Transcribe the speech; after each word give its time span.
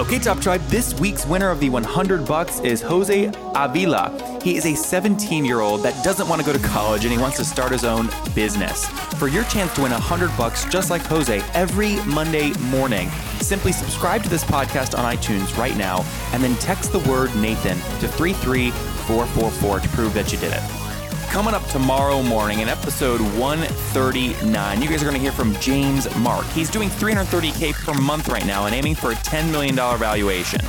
Okay, 0.00 0.18
Top 0.18 0.40
Tribe, 0.40 0.62
this 0.68 0.98
week's 0.98 1.26
winner 1.26 1.50
of 1.50 1.60
the 1.60 1.68
100 1.68 2.26
bucks 2.26 2.58
is 2.60 2.80
Jose 2.80 3.30
Avila. 3.54 4.40
He 4.42 4.56
is 4.56 4.64
a 4.64 4.74
17 4.74 5.44
year 5.44 5.60
old 5.60 5.82
that 5.82 6.02
doesn't 6.02 6.26
want 6.26 6.40
to 6.40 6.46
go 6.46 6.56
to 6.56 6.68
college 6.68 7.04
and 7.04 7.12
he 7.12 7.18
wants 7.18 7.36
to 7.36 7.44
start 7.44 7.70
his 7.70 7.84
own 7.84 8.08
business. 8.34 8.86
For 9.18 9.28
your 9.28 9.44
chance 9.44 9.74
to 9.74 9.82
win 9.82 9.92
100 9.92 10.34
bucks 10.38 10.64
just 10.64 10.88
like 10.88 11.02
Jose 11.02 11.42
every 11.52 11.96
Monday 12.06 12.54
morning, 12.70 13.10
simply 13.42 13.72
subscribe 13.72 14.22
to 14.22 14.30
this 14.30 14.42
podcast 14.42 14.98
on 14.98 15.04
iTunes 15.04 15.54
right 15.58 15.76
now 15.76 16.02
and 16.32 16.42
then 16.42 16.56
text 16.56 16.92
the 16.92 17.00
word 17.00 17.36
Nathan 17.36 17.76
to 18.00 18.08
33444 18.08 19.80
to 19.80 19.88
prove 19.90 20.14
that 20.14 20.32
you 20.32 20.38
did 20.38 20.54
it. 20.54 20.89
Coming 21.30 21.54
up 21.54 21.64
tomorrow 21.68 22.24
morning 22.24 22.58
in 22.58 22.68
episode 22.68 23.20
139, 23.38 24.82
you 24.82 24.88
guys 24.88 25.00
are 25.00 25.04
going 25.04 25.14
to 25.14 25.20
hear 25.20 25.30
from 25.30 25.54
James 25.60 26.12
Mark. 26.16 26.44
He's 26.46 26.68
doing 26.68 26.88
330K 26.88 27.72
per 27.72 27.94
month 28.00 28.26
right 28.26 28.44
now 28.44 28.66
and 28.66 28.74
aiming 28.74 28.96
for 28.96 29.12
a 29.12 29.14
$10 29.14 29.52
million 29.52 29.76
valuation. 29.76 30.60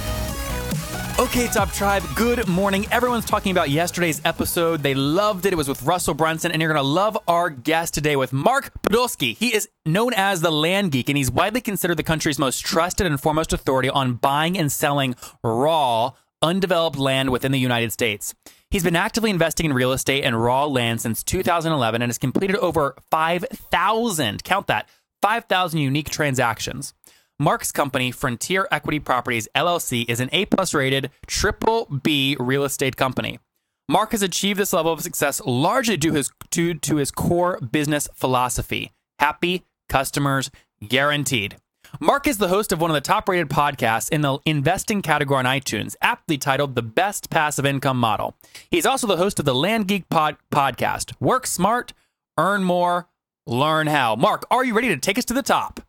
Okay, 1.17 1.47
Top 1.47 1.71
Tribe, 1.71 2.03
good 2.15 2.47
morning. 2.47 2.85
Everyone's 2.91 3.25
talking 3.25 3.51
about 3.51 3.71
yesterday's 3.71 4.21
episode. 4.23 4.83
They 4.83 4.93
loved 4.93 5.47
it. 5.47 5.53
It 5.53 5.55
was 5.55 5.67
with 5.67 5.81
Russell 5.81 6.13
Brunson, 6.13 6.51
and 6.51 6.61
you're 6.61 6.71
going 6.71 6.83
to 6.83 6.87
love 6.87 7.17
our 7.27 7.49
guest 7.49 7.95
today 7.95 8.15
with 8.15 8.31
Mark 8.31 8.71
Podolsky. 8.83 9.35
He 9.35 9.55
is 9.55 9.67
known 9.83 10.13
as 10.13 10.41
the 10.41 10.51
Land 10.51 10.91
Geek, 10.91 11.09
and 11.09 11.17
he's 11.17 11.31
widely 11.31 11.61
considered 11.61 11.97
the 11.97 12.03
country's 12.03 12.37
most 12.37 12.59
trusted 12.63 13.07
and 13.07 13.19
foremost 13.19 13.51
authority 13.51 13.89
on 13.89 14.13
buying 14.13 14.59
and 14.59 14.71
selling 14.71 15.15
raw, 15.43 16.11
undeveloped 16.43 16.99
land 16.99 17.31
within 17.31 17.51
the 17.51 17.59
United 17.59 17.91
States. 17.91 18.35
He's 18.71 18.83
been 18.83 18.95
actively 18.95 19.29
investing 19.29 19.65
in 19.65 19.73
real 19.73 19.91
estate 19.91 20.23
and 20.23 20.41
raw 20.41 20.65
land 20.65 21.01
since 21.01 21.23
2011 21.23 22.01
and 22.01 22.09
has 22.09 22.17
completed 22.17 22.55
over 22.55 22.95
5,000, 23.11 24.43
count 24.45 24.67
that, 24.67 24.87
5,000 25.21 25.77
unique 25.77 26.09
transactions. 26.09 26.93
Mark's 27.37 27.71
company, 27.73 28.11
Frontier 28.11 28.69
Equity 28.71 28.99
Properties 28.99 29.49
LLC, 29.55 30.05
is 30.07 30.21
an 30.21 30.29
A 30.31 30.45
plus 30.45 30.73
rated 30.73 31.11
triple 31.27 31.85
B 32.01 32.37
real 32.39 32.63
estate 32.63 32.95
company. 32.95 33.39
Mark 33.89 34.13
has 34.13 34.21
achieved 34.21 34.57
this 34.57 34.71
level 34.71 34.93
of 34.93 35.01
success 35.01 35.41
largely 35.45 35.97
due 35.97 36.13
his, 36.13 36.31
to, 36.51 36.73
to 36.75 36.95
his 36.95 37.11
core 37.11 37.59
business 37.59 38.07
philosophy 38.15 38.91
happy 39.21 39.63
customers 39.87 40.49
guaranteed. 40.87 41.55
Mark 42.03 42.25
is 42.25 42.39
the 42.39 42.47
host 42.47 42.71
of 42.71 42.81
one 42.81 42.89
of 42.89 42.95
the 42.95 42.99
top 42.99 43.29
rated 43.29 43.47
podcasts 43.47 44.09
in 44.09 44.21
the 44.21 44.39
investing 44.43 45.03
category 45.03 45.37
on 45.37 45.45
iTunes, 45.45 45.95
aptly 46.01 46.35
titled 46.35 46.73
The 46.73 46.81
Best 46.81 47.29
Passive 47.29 47.63
Income 47.63 47.99
Model. 47.99 48.35
He's 48.71 48.87
also 48.87 49.05
the 49.05 49.17
host 49.17 49.37
of 49.37 49.45
the 49.45 49.53
Land 49.53 49.87
Geek 49.87 50.09
pod- 50.09 50.37
podcast. 50.51 51.13
Work 51.19 51.45
smart, 51.45 51.93
earn 52.39 52.63
more, 52.63 53.07
learn 53.45 53.85
how. 53.85 54.15
Mark, 54.15 54.47
are 54.49 54.65
you 54.65 54.73
ready 54.73 54.87
to 54.87 54.97
take 54.97 55.19
us 55.19 55.25
to 55.25 55.35
the 55.35 55.43
top? 55.43 55.79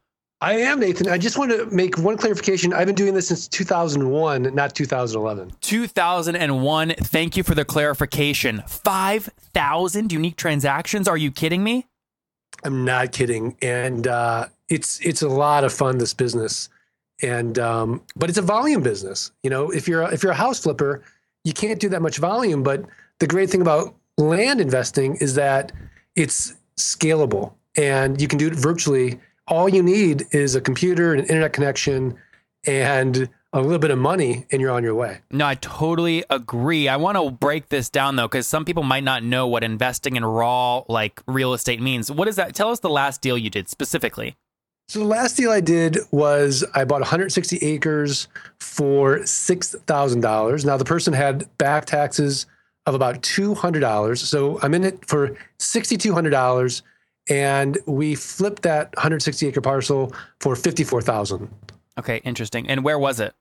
I 0.42 0.56
am, 0.56 0.80
Nathan. 0.80 1.08
I 1.08 1.16
just 1.16 1.38
want 1.38 1.50
to 1.50 1.64
make 1.74 1.96
one 1.96 2.18
clarification. 2.18 2.74
I've 2.74 2.86
been 2.88 2.94
doing 2.94 3.14
this 3.14 3.28
since 3.28 3.48
2001, 3.48 4.54
not 4.54 4.74
2011. 4.74 5.52
2001. 5.62 6.90
Thank 6.90 7.38
you 7.38 7.42
for 7.42 7.54
the 7.54 7.64
clarification. 7.64 8.62
5,000 8.66 10.12
unique 10.12 10.36
transactions. 10.36 11.08
Are 11.08 11.16
you 11.16 11.30
kidding 11.30 11.64
me? 11.64 11.86
I'm 12.64 12.84
not 12.84 13.12
kidding. 13.12 13.56
And 13.62 14.06
uh, 14.06 14.48
it's 14.72 14.98
it's 15.00 15.20
a 15.20 15.28
lot 15.28 15.64
of 15.64 15.72
fun 15.72 15.98
this 15.98 16.14
business 16.14 16.70
and 17.20 17.58
um, 17.58 18.02
but 18.16 18.30
it's 18.30 18.38
a 18.38 18.42
volume 18.42 18.82
business 18.82 19.30
you 19.42 19.50
know 19.50 19.70
if 19.70 19.86
you're 19.86 20.02
if 20.12 20.22
you're 20.22 20.32
a 20.32 20.42
house 20.46 20.60
flipper 20.60 21.02
you 21.44 21.52
can't 21.52 21.78
do 21.78 21.88
that 21.90 22.00
much 22.00 22.16
volume 22.16 22.62
but 22.62 22.84
the 23.18 23.26
great 23.26 23.50
thing 23.50 23.60
about 23.60 23.94
land 24.16 24.60
investing 24.60 25.16
is 25.16 25.34
that 25.34 25.72
it's 26.16 26.54
scalable 26.78 27.52
and 27.76 28.20
you 28.20 28.26
can 28.26 28.38
do 28.38 28.46
it 28.46 28.54
virtually 28.54 29.20
all 29.46 29.68
you 29.68 29.82
need 29.82 30.24
is 30.30 30.54
a 30.54 30.60
computer 30.60 31.12
an 31.12 31.20
internet 31.20 31.52
connection 31.52 32.16
and 32.66 33.28
a 33.52 33.60
little 33.60 33.78
bit 33.78 33.90
of 33.90 33.98
money 33.98 34.46
and 34.50 34.62
you're 34.62 34.70
on 34.70 34.82
your 34.82 34.94
way. 34.94 35.20
No, 35.30 35.46
I 35.46 35.56
totally 35.56 36.24
agree. 36.30 36.88
I 36.88 36.96
want 36.96 37.18
to 37.18 37.30
break 37.30 37.68
this 37.68 37.90
down 37.90 38.16
though 38.16 38.28
cuz 38.28 38.46
some 38.46 38.64
people 38.64 38.82
might 38.82 39.04
not 39.04 39.22
know 39.22 39.46
what 39.46 39.62
investing 39.62 40.16
in 40.16 40.24
raw 40.24 40.82
like 40.88 41.20
real 41.26 41.52
estate 41.52 41.80
means. 41.80 42.10
What 42.10 42.28
is 42.28 42.36
that? 42.36 42.54
Tell 42.54 42.70
us 42.70 42.80
the 42.80 42.88
last 42.88 43.20
deal 43.20 43.36
you 43.36 43.50
did 43.50 43.68
specifically. 43.68 44.36
So 44.88 44.98
the 44.98 45.06
last 45.06 45.36
deal 45.36 45.50
I 45.50 45.60
did 45.60 45.98
was 46.10 46.64
I 46.74 46.84
bought 46.84 47.00
160 47.00 47.56
acres 47.58 48.28
for 48.60 49.24
six 49.26 49.74
thousand 49.86 50.20
dollars. 50.20 50.64
Now 50.64 50.76
the 50.76 50.84
person 50.84 51.12
had 51.12 51.48
back 51.58 51.86
taxes 51.86 52.46
of 52.86 52.94
about 52.94 53.22
two 53.22 53.54
hundred 53.54 53.80
dollars, 53.80 54.20
so 54.20 54.58
I'm 54.62 54.74
in 54.74 54.84
it 54.84 55.06
for 55.06 55.36
sixty 55.58 55.96
two 55.96 56.12
hundred 56.12 56.30
dollars, 56.30 56.82
and 57.28 57.78
we 57.86 58.14
flipped 58.14 58.62
that 58.62 58.94
160 58.96 59.46
acre 59.46 59.60
parcel 59.60 60.12
for 60.40 60.56
fifty 60.56 60.84
four 60.84 61.00
thousand. 61.00 61.48
Okay, 61.98 62.20
interesting. 62.24 62.68
And 62.68 62.84
where 62.84 62.98
was 62.98 63.20
it? 63.20 63.34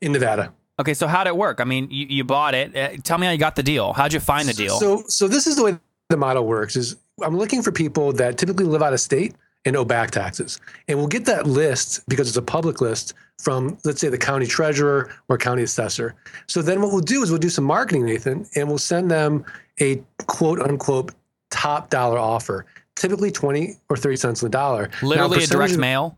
In 0.00 0.12
Nevada. 0.12 0.52
Okay, 0.78 0.94
so 0.94 1.06
how'd 1.06 1.26
it 1.26 1.36
work? 1.36 1.60
I 1.60 1.64
mean, 1.64 1.88
you, 1.90 2.06
you 2.08 2.24
bought 2.24 2.54
it. 2.54 2.76
Uh, 2.76 2.96
tell 3.02 3.18
me 3.18 3.26
how 3.26 3.32
you 3.32 3.38
got 3.38 3.56
the 3.56 3.62
deal. 3.62 3.92
How'd 3.92 4.12
you 4.12 4.20
find 4.20 4.48
the 4.48 4.54
deal? 4.54 4.78
So, 4.78 5.02
so 5.08 5.28
this 5.28 5.46
is 5.46 5.56
the 5.56 5.64
way 5.64 5.78
the 6.08 6.16
model 6.16 6.46
works: 6.46 6.76
is 6.76 6.96
I'm 7.22 7.36
looking 7.36 7.62
for 7.62 7.72
people 7.72 8.12
that 8.14 8.38
typically 8.38 8.66
live 8.66 8.82
out 8.82 8.92
of 8.92 9.00
state 9.00 9.34
and 9.64 9.76
owe 9.76 9.84
back 9.84 10.10
taxes. 10.10 10.60
And 10.88 10.98
we'll 10.98 11.08
get 11.08 11.24
that 11.26 11.46
list 11.46 12.00
because 12.08 12.28
it's 12.28 12.36
a 12.36 12.42
public 12.42 12.80
list 12.80 13.14
from, 13.38 13.78
let's 13.84 14.00
say, 14.00 14.08
the 14.08 14.18
county 14.18 14.46
treasurer 14.46 15.10
or 15.28 15.38
county 15.38 15.62
assessor. 15.62 16.14
So 16.46 16.62
then 16.62 16.80
what 16.80 16.92
we'll 16.92 17.00
do 17.00 17.22
is 17.22 17.30
we'll 17.30 17.38
do 17.38 17.48
some 17.50 17.64
marketing, 17.64 18.04
Nathan, 18.04 18.46
and 18.56 18.68
we'll 18.68 18.78
send 18.78 19.10
them 19.10 19.44
a 19.80 20.02
quote 20.26 20.60
unquote 20.60 21.14
top 21.50 21.90
dollar 21.90 22.18
offer, 22.18 22.66
typically 22.96 23.30
20 23.30 23.76
or 23.88 23.96
30 23.96 24.16
cents 24.16 24.42
on 24.42 24.50
the 24.50 24.50
dollar. 24.50 24.90
Literally 25.02 25.38
now, 25.38 25.44
a 25.44 25.46
direct 25.46 25.76
mail? 25.76 26.16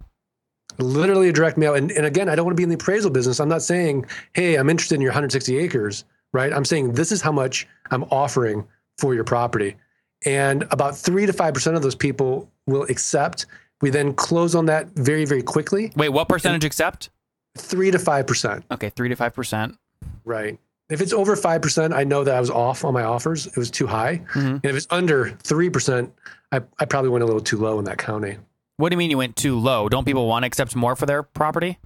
Literally 0.78 1.28
a 1.28 1.32
direct 1.32 1.58
mail. 1.58 1.74
And, 1.74 1.90
and 1.92 2.06
again, 2.06 2.28
I 2.28 2.34
don't 2.34 2.44
want 2.44 2.56
to 2.56 2.60
be 2.60 2.64
in 2.64 2.68
the 2.68 2.76
appraisal 2.76 3.10
business. 3.10 3.40
I'm 3.40 3.48
not 3.48 3.62
saying, 3.62 4.06
hey, 4.34 4.56
I'm 4.56 4.70
interested 4.70 4.96
in 4.96 5.00
your 5.00 5.10
160 5.10 5.58
acres, 5.58 6.04
right? 6.32 6.52
I'm 6.52 6.64
saying 6.64 6.92
this 6.92 7.12
is 7.12 7.20
how 7.20 7.32
much 7.32 7.66
I'm 7.90 8.04
offering 8.04 8.66
for 8.98 9.14
your 9.14 9.24
property. 9.24 9.76
And 10.24 10.64
about 10.70 10.96
three 10.96 11.26
to 11.26 11.32
5% 11.32 11.76
of 11.76 11.82
those 11.82 11.94
people 11.94 12.48
will 12.66 12.84
accept. 12.84 13.46
We 13.80 13.90
then 13.90 14.14
close 14.14 14.54
on 14.54 14.66
that 14.66 14.88
very, 14.90 15.24
very 15.24 15.42
quickly. 15.42 15.92
Wait, 15.96 16.10
what 16.10 16.28
percentage 16.28 16.64
accept? 16.64 17.10
Three 17.58 17.90
to 17.90 17.98
five 17.98 18.26
percent. 18.26 18.64
Okay, 18.70 18.90
three 18.90 19.10
to 19.10 19.16
five 19.16 19.34
percent. 19.34 19.76
Right. 20.24 20.58
If 20.88 21.00
it's 21.00 21.12
over 21.12 21.36
five 21.36 21.60
percent, 21.60 21.92
I 21.92 22.04
know 22.04 22.24
that 22.24 22.34
I 22.34 22.40
was 22.40 22.48
off 22.48 22.84
on 22.84 22.94
my 22.94 23.02
offers. 23.02 23.46
It 23.46 23.56
was 23.56 23.70
too 23.70 23.86
high. 23.86 24.22
Mm-hmm. 24.32 24.40
And 24.40 24.64
if 24.64 24.76
it's 24.76 24.86
under 24.90 25.30
three 25.42 25.68
percent, 25.68 26.14
I, 26.50 26.62
I 26.78 26.84
probably 26.86 27.10
went 27.10 27.24
a 27.24 27.26
little 27.26 27.42
too 27.42 27.58
low 27.58 27.78
in 27.78 27.84
that 27.84 27.98
county. 27.98 28.38
What 28.78 28.88
do 28.88 28.94
you 28.94 28.98
mean 28.98 29.10
you 29.10 29.18
went 29.18 29.36
too 29.36 29.58
low? 29.58 29.88
Don't 29.88 30.04
people 30.04 30.26
want 30.26 30.44
to 30.44 30.46
accept 30.46 30.74
more 30.74 30.96
for 30.96 31.06
their 31.06 31.22
property? 31.22 31.78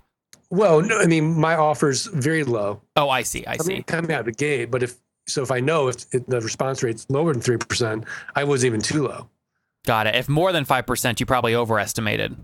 Well, 0.51 0.83
no, 0.83 1.01
I 1.01 1.07
mean 1.07 1.39
my 1.39 1.57
offer's 1.57 2.07
very 2.07 2.45
low. 2.45 2.81
Oh, 2.95 3.11
I 3.11 3.23
see. 3.23 3.45
I, 3.47 3.57
see. 3.57 3.83
Coming 3.83 4.13
out 4.13 4.21
of 4.21 4.27
the 4.27 4.33
gate, 4.33 4.71
but 4.71 4.83
if 4.83 4.97
so, 5.27 5.43
if 5.43 5.51
I 5.51 5.61
know 5.61 5.89
if 5.89 6.07
it, 6.13 6.29
the 6.29 6.41
response 6.41 6.83
rate's 6.83 7.07
lower 7.09 7.33
than 7.33 7.43
three 7.43 7.57
percent, 7.57 8.05
I 8.35 8.45
was 8.45 8.65
even 8.65 8.81
too 8.81 9.07
low. 9.07 9.29
Got 9.87 10.09
it. 10.09 10.17
If 10.17 10.29
more 10.29 10.53
than 10.53 10.65
5%, 10.67 11.21
you 11.21 11.27
probably 11.27 11.55
overestimated. 11.55 12.37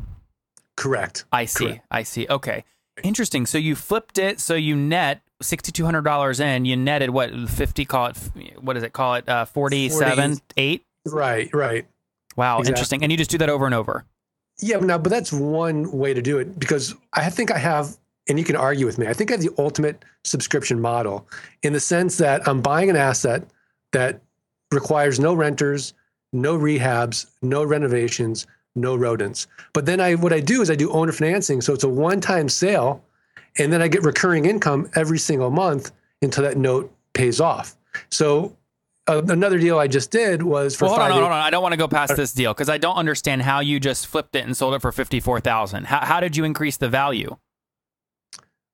Correct. 0.76 1.24
I 1.32 1.44
see. 1.44 1.66
Correct. 1.66 1.86
I 1.90 2.02
see. 2.04 2.26
Okay. 2.30 2.64
Interesting. 3.02 3.46
So 3.46 3.58
you 3.58 3.74
flipped 3.74 4.16
it. 4.16 4.38
So 4.38 4.54
you 4.54 4.76
net 4.76 5.22
$6,200 5.42 6.40
in. 6.40 6.64
You 6.64 6.76
netted 6.76 7.10
what, 7.10 7.32
50, 7.48 7.84
call 7.84 8.06
it, 8.06 8.16
what 8.60 8.74
does 8.74 8.84
it 8.84 8.92
call 8.92 9.16
it? 9.16 9.28
Uh, 9.28 9.44
47, 9.44 10.36
40, 10.36 10.42
8? 10.56 10.82
Right, 11.06 11.52
right. 11.52 11.86
Wow. 12.36 12.58
Exactly. 12.58 12.70
Interesting. 12.70 13.02
And 13.02 13.10
you 13.10 13.18
just 13.18 13.30
do 13.30 13.38
that 13.38 13.50
over 13.50 13.66
and 13.66 13.74
over. 13.74 14.04
Yeah. 14.60 14.76
Now, 14.76 14.98
but 14.98 15.10
that's 15.10 15.32
one 15.32 15.90
way 15.90 16.14
to 16.14 16.22
do 16.22 16.38
it 16.38 16.58
because 16.60 16.94
I 17.12 17.28
think 17.28 17.50
I 17.50 17.58
have, 17.58 17.96
and 18.28 18.38
you 18.38 18.44
can 18.44 18.56
argue 18.56 18.86
with 18.86 18.98
me, 18.98 19.06
I 19.06 19.12
think 19.12 19.30
I 19.30 19.34
have 19.34 19.40
the 19.40 19.54
ultimate 19.58 20.04
subscription 20.24 20.80
model 20.80 21.26
in 21.62 21.72
the 21.72 21.80
sense 21.80 22.18
that 22.18 22.46
I'm 22.46 22.60
buying 22.60 22.90
an 22.90 22.96
asset 22.96 23.44
that 23.92 24.20
requires 24.70 25.18
no 25.18 25.34
renters, 25.34 25.94
no 26.32 26.56
rehabs, 26.56 27.26
no 27.42 27.64
renovations, 27.64 28.46
no 28.74 28.96
rodents. 28.96 29.46
But 29.72 29.86
then 29.86 30.00
I 30.00 30.14
what 30.14 30.32
I 30.32 30.40
do 30.40 30.62
is 30.62 30.70
I 30.70 30.76
do 30.76 30.90
owner 30.92 31.12
financing, 31.12 31.60
so 31.60 31.74
it's 31.74 31.84
a 31.84 31.88
one-time 31.88 32.48
sale, 32.48 33.04
and 33.58 33.72
then 33.72 33.82
I 33.82 33.88
get 33.88 34.02
recurring 34.02 34.46
income 34.46 34.90
every 34.94 35.18
single 35.18 35.50
month 35.50 35.92
until 36.22 36.44
that 36.44 36.56
note 36.56 36.94
pays 37.12 37.40
off. 37.40 37.76
So 38.10 38.56
uh, 39.08 39.20
another 39.28 39.58
deal 39.58 39.78
I 39.78 39.88
just 39.88 40.10
did 40.10 40.42
was 40.42 40.74
for 40.74 40.86
well, 40.86 40.94
hold 40.94 41.02
on, 41.02 41.10
hold 41.10 41.24
on, 41.24 41.30
hold 41.30 41.40
on. 41.40 41.46
I 41.46 41.50
don't 41.50 41.62
want 41.62 41.72
to 41.72 41.76
go 41.76 41.88
past 41.88 42.16
this 42.16 42.32
deal 42.32 42.54
because 42.54 42.68
I 42.68 42.78
don't 42.78 42.96
understand 42.96 43.42
how 43.42 43.60
you 43.60 43.80
just 43.80 44.06
flipped 44.06 44.34
it 44.36 44.46
and 44.46 44.56
sold 44.56 44.74
it 44.74 44.80
for 44.80 44.92
fifty-four 44.92 45.40
thousand. 45.40 45.88
How, 45.88 46.06
how 46.06 46.20
did 46.20 46.36
you 46.36 46.44
increase 46.44 46.76
the 46.78 46.88
value? 46.88 47.36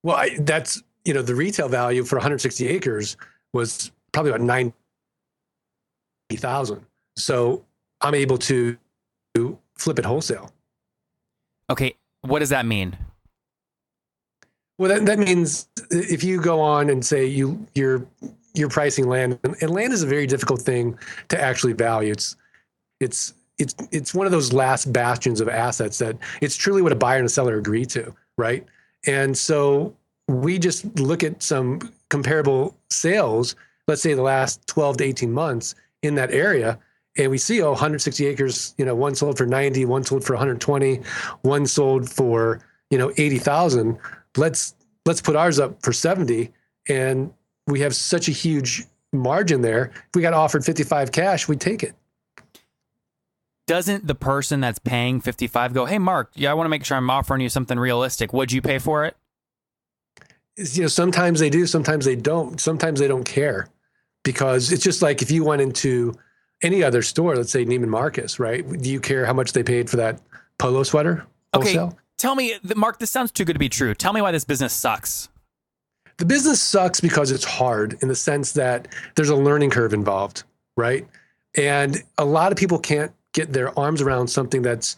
Well, 0.02 0.16
I, 0.16 0.36
that's 0.40 0.82
you 1.04 1.14
know, 1.14 1.22
the 1.22 1.34
retail 1.34 1.68
value 1.68 2.04
for 2.04 2.16
160 2.16 2.68
acres 2.68 3.16
was 3.52 3.90
probably 4.12 4.30
about 4.30 4.42
90,000. 4.42 6.86
So 7.16 7.64
I'm 8.00 8.14
able 8.14 8.38
to 8.38 8.78
flip 9.76 9.98
it 9.98 10.04
wholesale. 10.04 10.52
Okay, 11.70 11.94
what 12.22 12.38
does 12.40 12.48
that 12.50 12.66
mean? 12.66 12.96
Well, 14.78 14.90
that, 14.90 15.06
that 15.06 15.18
means 15.18 15.68
if 15.90 16.22
you 16.22 16.40
go 16.40 16.60
on 16.60 16.90
and 16.90 17.04
say 17.04 17.26
you 17.26 17.66
you're 17.74 18.06
you're 18.54 18.68
pricing 18.68 19.08
land, 19.08 19.38
and 19.42 19.70
land 19.70 19.92
is 19.92 20.02
a 20.02 20.06
very 20.06 20.26
difficult 20.26 20.62
thing 20.62 20.98
to 21.28 21.40
actually 21.40 21.72
value. 21.72 22.12
It's 22.12 22.36
it's 23.00 23.34
it's 23.58 23.74
it's 23.90 24.14
one 24.14 24.26
of 24.26 24.32
those 24.32 24.52
last 24.52 24.92
bastions 24.92 25.40
of 25.40 25.48
assets 25.48 25.98
that 25.98 26.16
it's 26.40 26.56
truly 26.56 26.82
what 26.82 26.92
a 26.92 26.96
buyer 26.96 27.18
and 27.18 27.26
a 27.26 27.30
seller 27.30 27.56
agree 27.56 27.84
to, 27.86 28.14
right? 28.36 28.64
And 29.06 29.36
so 29.36 29.94
we 30.26 30.58
just 30.58 30.98
look 30.98 31.22
at 31.22 31.42
some 31.42 31.80
comparable 32.10 32.76
sales, 32.90 33.56
let's 33.86 34.02
say 34.02 34.14
the 34.14 34.22
last 34.22 34.66
12 34.66 34.98
to 34.98 35.04
18 35.04 35.32
months 35.32 35.74
in 36.02 36.14
that 36.16 36.32
area, 36.32 36.78
and 37.16 37.30
we 37.30 37.38
see 37.38 37.60
oh 37.62 37.70
160 37.70 38.26
acres, 38.26 38.74
you 38.78 38.84
know, 38.84 38.94
one 38.94 39.14
sold 39.14 39.36
for 39.36 39.46
90, 39.46 39.84
one 39.86 40.04
sold 40.04 40.24
for 40.24 40.34
120, 40.34 41.00
one 41.42 41.66
sold 41.66 42.08
for 42.08 42.60
you 42.90 42.98
know 42.98 43.12
80,000. 43.16 43.98
Let's 44.36 44.74
let's 45.04 45.20
put 45.20 45.36
ours 45.36 45.58
up 45.58 45.82
for 45.82 45.92
70, 45.92 46.52
and 46.88 47.32
we 47.66 47.80
have 47.80 47.94
such 47.94 48.28
a 48.28 48.32
huge 48.32 48.84
margin 49.12 49.62
there. 49.62 49.90
If 49.94 50.14
we 50.14 50.22
got 50.22 50.34
offered 50.34 50.64
55 50.64 51.10
cash, 51.12 51.48
we'd 51.48 51.60
take 51.60 51.82
it 51.82 51.94
doesn't 53.68 54.08
the 54.08 54.16
person 54.16 54.60
that's 54.60 54.80
paying 54.80 55.20
55 55.20 55.72
go, 55.72 55.84
"Hey 55.84 55.98
Mark, 55.98 56.32
yeah, 56.34 56.50
I 56.50 56.54
want 56.54 56.64
to 56.64 56.70
make 56.70 56.84
sure 56.84 56.96
I'm 56.96 57.08
offering 57.08 57.40
you 57.40 57.48
something 57.48 57.78
realistic. 57.78 58.32
Would 58.32 58.50
you 58.50 58.60
pay 58.60 58.80
for 58.80 59.04
it?" 59.04 59.16
You 60.56 60.82
know, 60.82 60.88
sometimes 60.88 61.38
they 61.38 61.50
do, 61.50 61.66
sometimes 61.66 62.04
they 62.04 62.16
don't. 62.16 62.60
Sometimes 62.60 62.98
they 62.98 63.06
don't 63.06 63.22
care 63.22 63.68
because 64.24 64.72
it's 64.72 64.82
just 64.82 65.02
like 65.02 65.22
if 65.22 65.30
you 65.30 65.44
went 65.44 65.62
into 65.62 66.14
any 66.62 66.82
other 66.82 67.02
store, 67.02 67.36
let's 67.36 67.52
say 67.52 67.64
Neiman 67.64 67.88
Marcus, 67.88 68.40
right? 68.40 68.68
Do 68.68 68.90
you 68.90 68.98
care 68.98 69.24
how 69.24 69.32
much 69.32 69.52
they 69.52 69.62
paid 69.62 69.88
for 69.88 69.98
that 69.98 70.20
polo 70.58 70.82
sweater? 70.82 71.24
Wholesale? 71.54 71.84
Okay, 71.84 71.96
tell 72.16 72.34
me, 72.34 72.54
Mark, 72.74 72.98
this 72.98 73.10
sounds 73.10 73.30
too 73.30 73.44
good 73.44 73.52
to 73.52 73.60
be 73.60 73.68
true. 73.68 73.94
Tell 73.94 74.12
me 74.12 74.20
why 74.20 74.32
this 74.32 74.44
business 74.44 74.72
sucks. 74.72 75.28
The 76.16 76.24
business 76.24 76.60
sucks 76.60 77.00
because 77.00 77.30
it's 77.30 77.44
hard 77.44 77.96
in 78.02 78.08
the 78.08 78.16
sense 78.16 78.52
that 78.52 78.88
there's 79.14 79.28
a 79.28 79.36
learning 79.36 79.70
curve 79.70 79.94
involved, 79.94 80.42
right? 80.76 81.06
And 81.56 82.02
a 82.18 82.24
lot 82.24 82.50
of 82.50 82.58
people 82.58 82.80
can't 82.80 83.12
get 83.38 83.52
their 83.52 83.78
arms 83.78 84.02
around 84.02 84.26
something 84.26 84.62
that's 84.62 84.96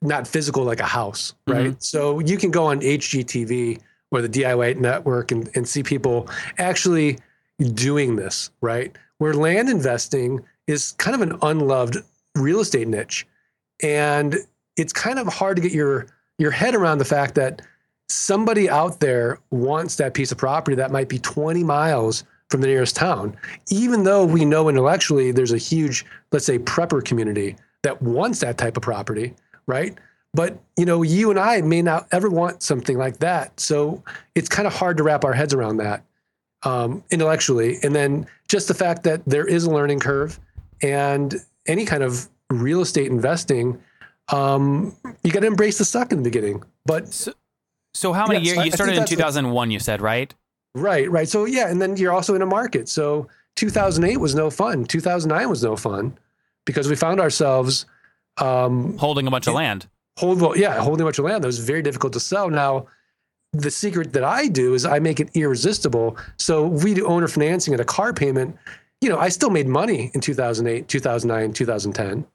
not 0.00 0.26
physical 0.26 0.64
like 0.64 0.80
a 0.80 0.86
house, 0.86 1.34
right? 1.46 1.66
Mm-hmm. 1.66 1.78
So 1.78 2.20
you 2.20 2.38
can 2.38 2.50
go 2.50 2.64
on 2.64 2.80
HGTV 2.80 3.80
or 4.10 4.22
the 4.22 4.28
DIY 4.28 4.78
network 4.78 5.30
and, 5.30 5.50
and 5.54 5.68
see 5.68 5.82
people 5.82 6.28
actually 6.58 7.18
doing 7.74 8.16
this, 8.16 8.50
right? 8.62 8.96
Where 9.18 9.34
land 9.34 9.68
investing 9.68 10.40
is 10.66 10.92
kind 10.92 11.14
of 11.14 11.20
an 11.20 11.38
unloved 11.42 11.98
real 12.34 12.60
estate 12.60 12.88
niche. 12.88 13.26
And 13.82 14.36
it's 14.76 14.92
kind 14.92 15.18
of 15.18 15.26
hard 15.28 15.56
to 15.56 15.62
get 15.62 15.72
your 15.72 16.06
your 16.38 16.50
head 16.50 16.74
around 16.74 16.98
the 16.98 17.04
fact 17.04 17.34
that 17.34 17.60
somebody 18.08 18.70
out 18.70 19.00
there 19.00 19.38
wants 19.50 19.96
that 19.96 20.14
piece 20.14 20.32
of 20.32 20.38
property 20.38 20.74
that 20.76 20.90
might 20.90 21.08
be 21.08 21.18
20 21.18 21.62
miles 21.62 22.24
from 22.48 22.62
the 22.62 22.66
nearest 22.66 22.96
town, 22.96 23.36
even 23.70 24.02
though 24.02 24.24
we 24.24 24.44
know 24.44 24.68
intellectually 24.68 25.30
there's 25.30 25.52
a 25.52 25.58
huge, 25.58 26.04
let's 26.32 26.44
say, 26.44 26.58
prepper 26.58 27.04
community 27.04 27.56
that 27.82 28.00
wants 28.00 28.40
that 28.40 28.58
type 28.58 28.76
of 28.76 28.82
property, 28.82 29.34
right? 29.66 29.96
But 30.34 30.58
you 30.76 30.86
know, 30.86 31.02
you 31.02 31.30
and 31.30 31.38
I 31.38 31.60
may 31.60 31.82
not 31.82 32.08
ever 32.12 32.30
want 32.30 32.62
something 32.62 32.96
like 32.96 33.18
that. 33.18 33.58
So 33.60 34.02
it's 34.34 34.48
kind 34.48 34.66
of 34.66 34.74
hard 34.74 34.96
to 34.96 35.02
wrap 35.02 35.24
our 35.24 35.32
heads 35.32 35.52
around 35.52 35.76
that 35.78 36.04
um, 36.62 37.04
intellectually. 37.10 37.78
And 37.82 37.94
then 37.94 38.26
just 38.48 38.68
the 38.68 38.74
fact 38.74 39.02
that 39.04 39.24
there 39.26 39.46
is 39.46 39.64
a 39.64 39.70
learning 39.70 40.00
curve, 40.00 40.38
and 40.82 41.34
any 41.66 41.84
kind 41.84 42.02
of 42.02 42.28
real 42.50 42.80
estate 42.80 43.10
investing, 43.10 43.80
um, 44.28 44.96
you 45.22 45.30
got 45.30 45.40
to 45.40 45.46
embrace 45.46 45.78
the 45.78 45.84
suck 45.84 46.12
in 46.12 46.18
the 46.18 46.24
beginning. 46.24 46.62
But 46.86 47.12
so, 47.12 47.32
so 47.94 48.12
how 48.12 48.26
many 48.26 48.44
years? 48.44 48.64
You 48.64 48.70
started 48.72 48.96
in 48.96 49.04
2001, 49.04 49.70
you 49.70 49.78
said, 49.78 50.00
right? 50.00 50.32
Right, 50.74 51.10
right. 51.10 51.28
So 51.28 51.44
yeah, 51.44 51.68
and 51.68 51.80
then 51.80 51.96
you're 51.96 52.12
also 52.12 52.34
in 52.34 52.42
a 52.42 52.46
market. 52.46 52.88
So 52.88 53.28
2008 53.56 54.16
was 54.16 54.34
no 54.34 54.50
fun. 54.50 54.84
2009 54.84 55.48
was 55.50 55.62
no 55.62 55.76
fun 55.76 56.16
because 56.64 56.88
we 56.88 56.96
found 56.96 57.20
ourselves 57.20 57.86
um, 58.38 58.96
holding 58.98 59.26
a 59.26 59.30
bunch 59.30 59.46
of 59.46 59.54
land. 59.54 59.88
Hold 60.18 60.40
well, 60.40 60.56
yeah, 60.56 60.78
holding 60.80 61.02
a 61.02 61.06
bunch 61.06 61.18
of 61.18 61.24
land 61.24 61.42
that 61.42 61.48
was 61.48 61.58
very 61.58 61.82
difficult 61.82 62.12
to 62.14 62.20
sell. 62.20 62.50
Now, 62.50 62.86
the 63.52 63.70
secret 63.70 64.12
that 64.12 64.24
I 64.24 64.48
do 64.48 64.74
is 64.74 64.84
I 64.84 64.98
make 64.98 65.20
it 65.20 65.30
irresistible. 65.34 66.16
So 66.38 66.66
we 66.66 66.94
do 66.94 67.06
owner 67.06 67.28
financing 67.28 67.74
at 67.74 67.80
a 67.80 67.84
car 67.84 68.12
payment. 68.12 68.56
You 69.00 69.08
know, 69.08 69.18
I 69.18 69.28
still 69.30 69.50
made 69.50 69.66
money 69.66 70.10
in 70.14 70.20
2008, 70.20 70.88
2009, 70.88 71.52
2010 71.52 72.26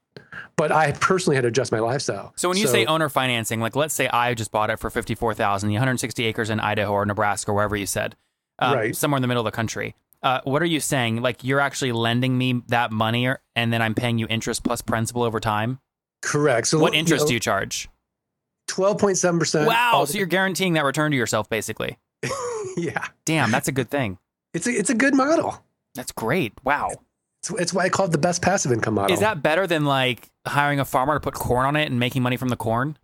but 0.56 0.72
I 0.72 0.90
personally 0.90 1.36
had 1.36 1.42
to 1.42 1.48
adjust 1.48 1.70
my 1.70 1.78
lifestyle. 1.78 2.32
So 2.36 2.48
when 2.48 2.58
you 2.58 2.66
so, 2.66 2.72
say 2.72 2.84
owner 2.84 3.08
financing, 3.08 3.60
like 3.60 3.76
let's 3.76 3.94
say 3.94 4.08
I 4.08 4.34
just 4.34 4.50
bought 4.50 4.70
it 4.70 4.78
for 4.78 4.90
fifty 4.90 5.14
four 5.14 5.32
thousand, 5.32 5.68
the 5.68 5.74
160 5.74 6.24
acres 6.24 6.50
in 6.50 6.58
Idaho 6.58 6.92
or 6.92 7.06
Nebraska 7.06 7.52
or 7.52 7.54
wherever 7.54 7.76
you 7.76 7.86
said, 7.86 8.16
um, 8.58 8.74
right. 8.74 8.96
somewhere 8.96 9.16
in 9.16 9.22
the 9.22 9.28
middle 9.28 9.46
of 9.46 9.50
the 9.50 9.56
country 9.56 9.94
uh, 10.22 10.40
what 10.44 10.62
are 10.62 10.66
you 10.66 10.80
saying? 10.80 11.22
Like 11.22 11.44
you're 11.44 11.60
actually 11.60 11.92
lending 11.92 12.36
me 12.36 12.62
that 12.68 12.90
money, 12.90 13.26
or, 13.26 13.40
and 13.54 13.72
then 13.72 13.82
I'm 13.82 13.94
paying 13.94 14.18
you 14.18 14.26
interest 14.28 14.64
plus 14.64 14.82
principal 14.82 15.22
over 15.22 15.40
time. 15.40 15.80
Correct. 16.22 16.66
So 16.68 16.78
what 16.78 16.94
interest 16.94 17.22
you 17.22 17.24
know, 17.24 17.28
do 17.28 17.34
you 17.34 17.40
charge? 17.40 17.88
Twelve 18.66 18.98
point 18.98 19.18
seven 19.18 19.38
percent. 19.38 19.66
Wow! 19.66 20.04
So 20.06 20.18
you're 20.18 20.26
guaranteeing 20.26 20.74
that 20.74 20.84
return 20.84 21.10
to 21.12 21.16
yourself, 21.16 21.48
basically. 21.48 21.98
yeah. 22.76 23.06
Damn, 23.24 23.50
that's 23.50 23.68
a 23.68 23.72
good 23.72 23.90
thing. 23.90 24.18
It's 24.54 24.66
a 24.66 24.70
it's 24.70 24.90
a 24.90 24.94
good 24.94 25.14
model. 25.14 25.62
That's 25.94 26.12
great. 26.12 26.52
Wow. 26.64 26.90
It's, 27.42 27.50
it's 27.50 27.72
why 27.72 27.84
I 27.84 27.88
call 27.88 28.06
it 28.06 28.12
the 28.12 28.18
best 28.18 28.42
passive 28.42 28.72
income 28.72 28.94
model. 28.94 29.14
Is 29.14 29.20
that 29.20 29.42
better 29.42 29.66
than 29.66 29.84
like 29.84 30.30
hiring 30.46 30.80
a 30.80 30.84
farmer 30.84 31.14
to 31.14 31.20
put 31.20 31.34
corn 31.34 31.66
on 31.66 31.76
it 31.76 31.90
and 31.90 32.00
making 32.00 32.22
money 32.22 32.36
from 32.36 32.48
the 32.48 32.56
corn? 32.56 32.96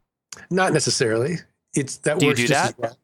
Not 0.51 0.73
necessarily. 0.73 1.37
It's 1.75 1.99
that 1.99 2.19
do 2.19 2.27
works 2.27 2.41
you 2.41 2.49
do 2.49 2.55
that? 2.55 2.79
Well. 2.79 2.99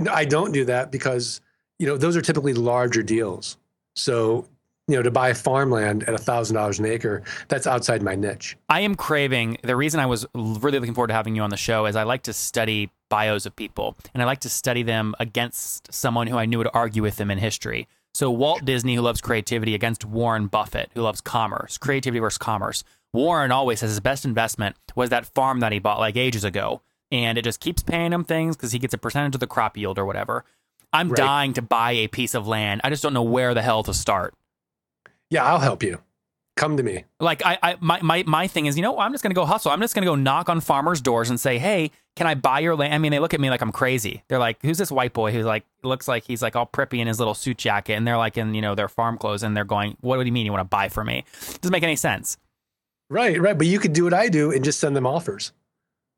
No, 0.00 0.12
I 0.12 0.24
don't 0.24 0.52
do 0.52 0.64
that 0.64 0.90
because 0.90 1.40
you 1.78 1.86
know, 1.86 1.96
those 1.96 2.16
are 2.16 2.22
typically 2.22 2.54
larger 2.54 3.02
deals. 3.02 3.56
So, 3.96 4.46
you 4.88 4.96
know, 4.96 5.02
to 5.02 5.10
buy 5.10 5.32
farmland 5.32 6.02
at 6.04 6.14
a 6.14 6.18
thousand 6.18 6.56
dollars 6.56 6.78
an 6.78 6.86
acre, 6.86 7.22
that's 7.48 7.66
outside 7.66 8.02
my 8.02 8.14
niche. 8.14 8.56
I 8.68 8.80
am 8.80 8.94
craving. 8.94 9.58
The 9.62 9.76
reason 9.76 10.00
I 10.00 10.06
was 10.06 10.26
really 10.34 10.78
looking 10.78 10.94
forward 10.94 11.08
to 11.08 11.14
having 11.14 11.34
you 11.34 11.42
on 11.42 11.50
the 11.50 11.56
show 11.56 11.86
is 11.86 11.96
I 11.96 12.02
like 12.02 12.22
to 12.24 12.32
study 12.32 12.90
bios 13.08 13.46
of 13.46 13.56
people, 13.56 13.96
and 14.12 14.22
I 14.22 14.26
like 14.26 14.40
to 14.40 14.50
study 14.50 14.82
them 14.82 15.14
against 15.20 15.92
someone 15.92 16.26
who 16.26 16.36
I 16.36 16.46
knew 16.46 16.58
would 16.58 16.68
argue 16.74 17.02
with 17.02 17.16
them 17.16 17.30
in 17.30 17.38
history. 17.38 17.88
So 18.12 18.30
Walt 18.30 18.64
Disney, 18.64 18.94
who 18.94 19.02
loves 19.02 19.20
creativity, 19.20 19.74
against 19.74 20.04
Warren 20.04 20.46
Buffett, 20.46 20.90
who 20.94 21.02
loves 21.02 21.20
commerce, 21.20 21.78
creativity 21.78 22.20
versus 22.20 22.38
commerce. 22.38 22.84
Warren 23.12 23.52
always 23.52 23.80
says 23.80 23.90
his 23.90 24.00
best 24.00 24.24
investment 24.24 24.76
was 24.94 25.10
that 25.10 25.26
farm 25.26 25.60
that 25.60 25.72
he 25.72 25.78
bought 25.78 25.98
like 25.98 26.16
ages 26.16 26.44
ago, 26.44 26.82
and 27.10 27.38
it 27.38 27.42
just 27.42 27.60
keeps 27.60 27.82
paying 27.82 28.12
him 28.12 28.24
things 28.24 28.56
because 28.56 28.72
he 28.72 28.78
gets 28.78 28.94
a 28.94 28.98
percentage 28.98 29.34
of 29.34 29.40
the 29.40 29.46
crop 29.46 29.76
yield 29.76 29.98
or 29.98 30.04
whatever. 30.04 30.44
I'm 30.94 31.08
right. 31.10 31.16
dying 31.16 31.52
to 31.54 31.62
buy 31.62 31.92
a 31.92 32.08
piece 32.08 32.34
of 32.34 32.46
land. 32.46 32.80
I 32.84 32.90
just 32.90 33.02
don't 33.02 33.12
know 33.12 33.22
where 33.22 33.52
the 33.52 33.62
hell 33.62 33.82
to 33.82 33.92
start. 33.94 34.34
Yeah, 35.30 35.44
I'll 35.44 35.60
help 35.60 35.82
you. 35.82 36.00
Come 36.56 36.76
to 36.76 36.84
me. 36.84 37.04
Like 37.18 37.44
I, 37.44 37.58
I 37.62 37.76
my, 37.80 38.00
my 38.00 38.22
my 38.26 38.46
thing 38.46 38.66
is, 38.66 38.76
you 38.76 38.82
know, 38.82 38.96
I'm 38.96 39.12
just 39.12 39.24
gonna 39.24 39.34
go 39.34 39.44
hustle. 39.44 39.72
I'm 39.72 39.80
just 39.80 39.92
gonna 39.92 40.06
go 40.06 40.14
knock 40.14 40.48
on 40.48 40.60
farmers' 40.60 41.00
doors 41.00 41.28
and 41.28 41.40
say, 41.40 41.58
hey, 41.58 41.90
can 42.14 42.28
I 42.28 42.34
buy 42.34 42.60
your 42.60 42.76
land? 42.76 42.94
I 42.94 42.98
mean, 42.98 43.10
they 43.10 43.18
look 43.18 43.34
at 43.34 43.40
me 43.40 43.50
like 43.50 43.60
I'm 43.60 43.72
crazy. 43.72 44.22
They're 44.28 44.38
like, 44.38 44.62
who's 44.62 44.78
this 44.78 44.92
white 44.92 45.12
boy 45.12 45.32
who 45.32 45.42
like 45.42 45.64
looks 45.82 46.06
like 46.06 46.24
he's 46.24 46.42
like 46.42 46.54
all 46.54 46.66
preppy 46.66 47.00
in 47.00 47.08
his 47.08 47.18
little 47.18 47.34
suit 47.34 47.58
jacket, 47.58 47.94
and 47.94 48.06
they're 48.06 48.16
like 48.16 48.38
in 48.38 48.54
you 48.54 48.62
know 48.62 48.76
their 48.76 48.88
farm 48.88 49.18
clothes, 49.18 49.42
and 49.42 49.56
they're 49.56 49.64
going, 49.64 49.96
what 50.00 50.16
do 50.18 50.24
you 50.24 50.30
mean 50.30 50.46
you 50.46 50.52
want 50.52 50.60
to 50.60 50.68
buy 50.68 50.88
for 50.88 51.02
me? 51.02 51.24
It 51.32 51.58
Doesn't 51.60 51.72
make 51.72 51.82
any 51.82 51.96
sense. 51.96 52.38
Right, 53.10 53.40
right. 53.40 53.58
But 53.58 53.66
you 53.66 53.80
could 53.80 53.92
do 53.92 54.04
what 54.04 54.14
I 54.14 54.28
do 54.28 54.52
and 54.52 54.64
just 54.64 54.78
send 54.78 54.94
them 54.94 55.06
offers. 55.06 55.52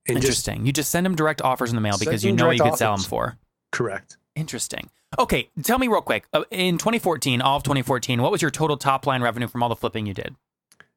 Interesting. 0.06 0.56
Just 0.56 0.66
you 0.66 0.72
just 0.72 0.90
send 0.90 1.06
them 1.06 1.16
direct 1.16 1.40
offers 1.40 1.70
in 1.70 1.76
the 1.76 1.80
mail 1.80 1.96
because 1.98 2.24
you 2.24 2.32
know 2.32 2.50
you 2.50 2.60
could 2.60 2.68
offers. 2.68 2.78
sell 2.78 2.94
them 2.94 3.04
for. 3.04 3.38
Correct. 3.72 4.18
Interesting. 4.36 4.90
Okay, 5.18 5.48
tell 5.62 5.78
me 5.78 5.88
real 5.88 6.02
quick. 6.02 6.26
Uh, 6.32 6.44
in 6.50 6.78
2014, 6.78 7.40
all 7.40 7.56
of 7.56 7.62
2014, 7.62 8.20
what 8.20 8.30
was 8.30 8.42
your 8.42 8.50
total 8.50 8.76
top 8.76 9.06
line 9.06 9.22
revenue 9.22 9.48
from 9.48 9.62
all 9.62 9.68
the 9.68 9.76
flipping 9.76 10.06
you 10.06 10.14
did? 10.14 10.36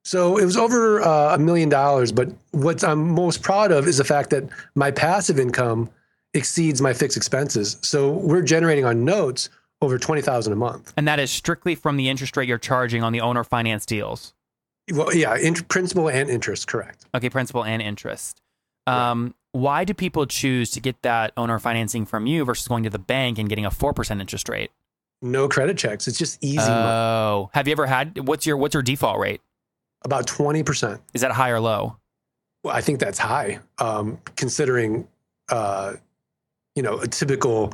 So 0.03 0.37
it 0.37 0.45
was 0.45 0.57
over 0.57 1.01
uh, 1.01 1.35
a 1.35 1.39
million 1.39 1.69
dollars. 1.69 2.11
But 2.11 2.29
what 2.51 2.83
I'm 2.83 3.09
most 3.11 3.41
proud 3.41 3.71
of 3.71 3.87
is 3.87 3.97
the 3.97 4.03
fact 4.03 4.29
that 4.31 4.43
my 4.75 4.91
passive 4.91 5.39
income 5.39 5.89
exceeds 6.33 6.81
my 6.81 6.93
fixed 6.93 7.17
expenses. 7.17 7.77
So 7.81 8.11
we're 8.11 8.41
generating 8.41 8.85
on 8.85 9.05
notes 9.05 9.49
over 9.81 9.97
twenty 9.97 10.21
thousand 10.21 10.53
a 10.53 10.55
month. 10.57 10.93
And 10.97 11.07
that 11.07 11.19
is 11.19 11.31
strictly 11.31 11.75
from 11.75 11.97
the 11.97 12.09
interest 12.09 12.35
rate 12.37 12.47
you're 12.47 12.57
charging 12.57 13.03
on 13.03 13.13
the 13.13 13.21
owner 13.21 13.43
finance 13.43 13.85
deals. 13.85 14.33
Well, 14.91 15.13
yeah, 15.13 15.37
in- 15.37 15.53
principal 15.53 16.09
and 16.09 16.29
interest, 16.29 16.67
correct. 16.67 17.05
Okay, 17.13 17.29
principal 17.29 17.63
and 17.63 17.81
interest. 17.81 18.41
Um, 18.87 19.35
why 19.51 19.83
do 19.83 19.93
people 19.93 20.25
choose 20.25 20.69
to 20.71 20.79
get 20.79 21.01
that 21.01 21.33
owner 21.37 21.59
financing 21.59 22.05
from 22.05 22.27
you 22.27 22.45
versus 22.45 22.67
going 22.67 22.83
to 22.83 22.89
the 22.89 22.99
bank 22.99 23.39
and 23.39 23.49
getting 23.49 23.65
a 23.65 23.71
4% 23.71 24.21
interest 24.21 24.49
rate? 24.49 24.71
No 25.21 25.49
credit 25.49 25.77
checks. 25.77 26.07
It's 26.07 26.17
just 26.17 26.37
easy. 26.41 26.59
Oh, 26.61 27.41
money. 27.41 27.49
have 27.53 27.67
you 27.67 27.71
ever 27.73 27.85
had 27.85 28.27
what's 28.27 28.45
your 28.45 28.55
what's 28.57 28.73
your 28.73 28.83
default 28.83 29.19
rate? 29.19 29.41
About 30.05 30.27
20%. 30.27 30.99
Is 31.13 31.21
that 31.21 31.31
high 31.31 31.49
or 31.49 31.59
low? 31.59 31.97
Well, 32.63 32.75
I 32.75 32.81
think 32.81 32.99
that's 32.99 33.19
high 33.19 33.59
um, 33.79 34.19
considering 34.35 35.07
uh, 35.49 35.93
you 36.75 36.83
know, 36.83 36.99
a 36.99 37.07
typical 37.07 37.73